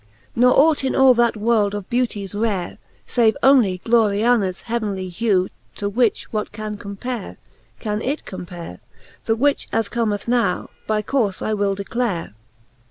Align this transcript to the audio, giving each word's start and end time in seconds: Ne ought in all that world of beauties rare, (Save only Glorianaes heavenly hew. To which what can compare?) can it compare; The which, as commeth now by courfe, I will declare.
Ne 0.35 0.47
ought 0.47 0.83
in 0.83 0.95
all 0.95 1.13
that 1.13 1.37
world 1.37 1.75
of 1.75 1.87
beauties 1.87 2.33
rare, 2.33 2.79
(Save 3.05 3.37
only 3.43 3.81
Glorianaes 3.85 4.63
heavenly 4.63 5.09
hew. 5.09 5.47
To 5.75 5.87
which 5.87 6.23
what 6.33 6.51
can 6.51 6.75
compare?) 6.77 7.37
can 7.79 8.01
it 8.01 8.25
compare; 8.25 8.79
The 9.25 9.35
which, 9.35 9.67
as 9.71 9.89
commeth 9.89 10.27
now 10.27 10.71
by 10.87 11.03
courfe, 11.03 11.43
I 11.43 11.53
will 11.53 11.75
declare. 11.75 12.33